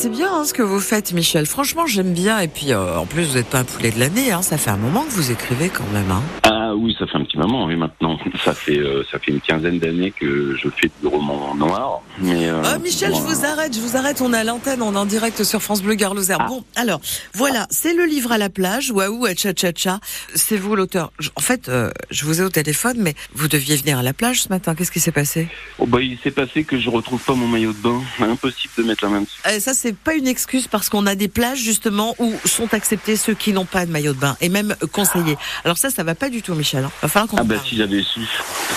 [0.00, 3.04] c'est bien hein, ce que vous faites Michel, franchement j'aime bien et puis euh, en
[3.04, 4.42] plus vous n'êtes pas un poulet de l'année, hein.
[4.42, 6.12] ça fait un moment que vous écrivez quand même.
[6.12, 6.57] Hein.
[6.68, 8.18] Ah oui, ça fait un petit moment, oui, maintenant.
[8.44, 12.00] Ça fait, euh, ça fait une quinzaine d'années que je fais du roman noir.
[12.18, 14.94] Mais, euh, Ah Michel, je vous arrête, je vous arrête, on est à l'antenne, on
[14.94, 16.46] est en direct sur France Bleu Gare Lozère.
[16.46, 17.00] Bon, alors,
[17.34, 19.98] voilà, c'est le livre à la plage, waouh, à cha cha cha.
[20.34, 21.10] C'est vous l'auteur.
[21.36, 24.42] En fait, euh, je vous ai au téléphone, mais vous deviez venir à la plage
[24.42, 25.48] ce matin, qu'est-ce qui s'est passé?
[25.78, 28.00] Oh, bah, il s'est passé que je retrouve pas mon maillot de bain.
[28.20, 29.40] Impossible de mettre la main dessus.
[29.46, 33.16] Euh, Ça, c'est pas une excuse parce qu'on a des plages justement où sont acceptés
[33.16, 35.36] ceux qui n'ont pas de maillot de bain et même euh, conseillés.
[35.64, 36.84] Alors ça, ça va pas du tout, Michel.
[36.84, 36.90] hein.
[37.00, 38.20] Va falloir qu'on Ah bah si j'avais su,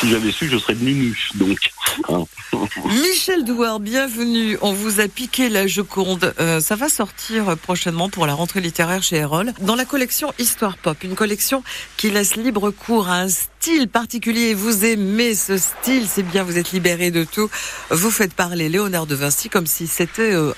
[0.00, 1.28] si j'avais su, je serais venu nu.
[1.34, 1.71] Donc.
[2.84, 4.58] Michel Douard, bienvenue.
[4.60, 6.34] On vous a piqué la Joconde.
[6.40, 9.52] Euh, ça va sortir prochainement pour la rentrée littéraire chez Erol.
[9.60, 11.62] Dans la collection Histoire Pop, une collection
[11.96, 14.54] qui laisse libre cours à un style particulier.
[14.54, 17.50] Vous aimez ce style, c'est bien, vous êtes libéré de tout.
[17.90, 20.52] Vous faites parler Léonard de Vinci comme si c'était euh,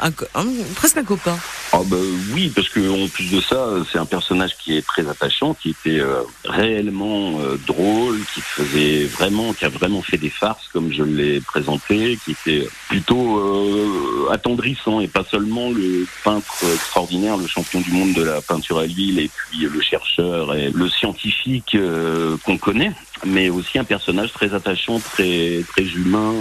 [0.75, 1.39] presque un copain.
[1.73, 1.97] Ah bah
[2.33, 5.71] oui, parce que en plus de ça, c'est un personnage qui est très attachant, qui
[5.71, 11.03] était euh, réellement drôle, qui faisait vraiment, qui a vraiment fait des farces comme je
[11.03, 17.81] l'ai présenté, qui était plutôt euh, attendrissant et pas seulement le peintre extraordinaire, le champion
[17.81, 22.37] du monde de la peinture à l'huile et puis le chercheur et le scientifique euh,
[22.45, 22.93] qu'on connaît,
[23.27, 26.33] mais aussi un personnage très attachant, très très humain,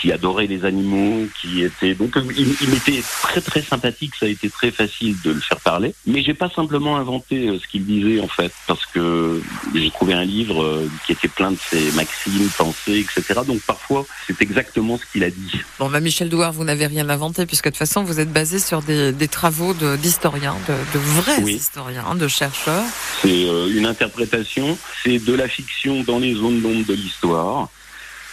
[0.00, 4.14] qui adorait les animaux, qui était donc euh, il, il était très très sympathique.
[4.18, 7.58] Ça a été très facile de le faire parler, mais j'ai pas simplement inventé euh,
[7.58, 9.40] ce qu'il disait en fait, parce que
[9.74, 13.40] j'ai trouvé un livre euh, qui était plein de ses maximes, pensées, etc.
[13.46, 15.52] Donc parfois c'est exactement ce qu'il a dit.
[15.78, 18.58] Bon, bah Michel Douard, vous n'avez rien inventé puisque de toute façon vous êtes basé
[18.58, 21.54] sur des, des travaux de- d'historiens, de, de, vrais Oui.
[21.54, 22.82] historiens, de chercheurs.
[23.22, 27.68] C'est euh, une interprétation, c'est de la fiction dans les zones d'ombre de l'histoire,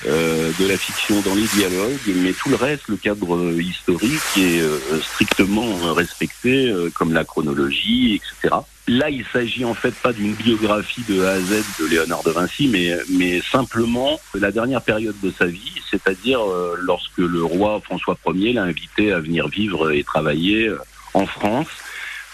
[0.07, 4.19] euh, de la fiction dans les dialogues, mais tout le reste, le cadre euh, historique
[4.37, 4.63] est
[5.03, 8.55] strictement respecté, comme la chronologie, etc.
[8.87, 12.31] Là, il s'agit en fait pas d'une biographie de A à Z de Léonard de
[12.31, 16.39] Vinci, mais, mais simplement la dernière période de sa vie, c'est-à-dire
[16.79, 20.71] lorsque le roi François Ier l'a invité à venir vivre et travailler
[21.13, 21.67] en France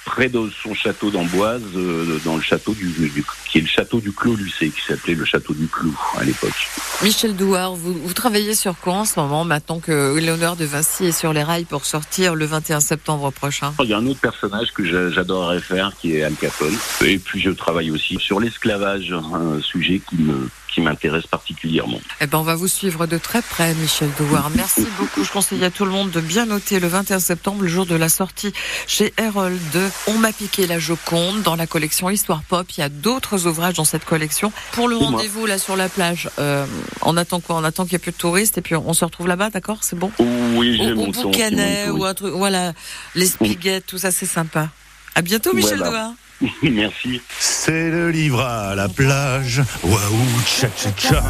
[0.05, 3.99] près de son château d'Amboise, euh, dans le château du, du- qui est le château
[3.99, 6.53] du Clos Lucé, qui s'appelait le château du Clos à l'époque.
[7.01, 11.05] Michel Douard, vous, vous travaillez sur quoi en ce moment, maintenant que Léonard de Vinci
[11.05, 13.73] est sur les rails pour sortir le 21 septembre prochain?
[13.83, 16.75] Il y a un autre personnage que j'a- j'adorerais faire, qui est Al Capone.
[17.03, 22.01] Et puis je travaille aussi sur l'esclavage, un sujet qui me qui m'intéresse particulièrement.
[22.19, 24.49] Eh ben, on va vous suivre de très près, Michel Douard.
[24.57, 25.23] Merci beaucoup.
[25.23, 27.95] Je conseille à tout le monde de bien noter le 21 septembre, le jour de
[27.95, 28.51] la sortie
[28.85, 32.67] chez Erol de On m'a piqué la Joconde dans la collection Histoire Pop.
[32.78, 34.51] Il y a d'autres ouvrages dans cette collection.
[34.73, 36.66] Pour le rendez-vous là sur la plage, euh,
[37.01, 37.56] on attend quoi?
[37.56, 39.50] On attend qu'il n'y ait plus de touristes et puis on, on se retrouve là-bas,
[39.50, 39.79] d'accord?
[39.81, 40.11] C'est bon?
[40.19, 42.73] Oui, j'ai mon boucanet ou un truc, voilà,
[43.16, 44.69] les spiguettes, tout ça, c'est sympa.
[45.16, 46.13] À bientôt, Michel Voilà.
[46.61, 47.22] Merci.
[47.39, 49.61] C'est le livre à la plage.
[49.84, 49.97] Waouh,
[50.45, 51.23] tcha tcha tcha.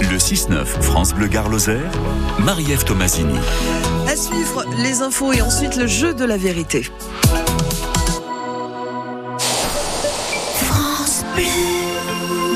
[0.00, 1.90] Le 6-9, France Bleu Gare Lozère,
[2.40, 3.38] Marie-Ève Tomasini.
[4.08, 6.90] À suivre les infos et ensuite le jeu de la vérité.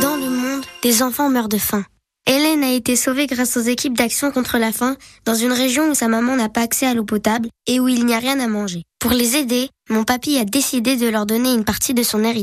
[0.00, 1.84] Dans le monde, des enfants meurent de faim.
[2.26, 4.96] Hélène a été sauvée grâce aux équipes d'action contre la faim
[5.26, 8.06] dans une région où sa maman n'a pas accès à l'eau potable et où il
[8.06, 8.82] n'y a rien à manger.
[8.98, 12.42] Pour les aider, mon papy a décidé de leur donner une partie de son héritage.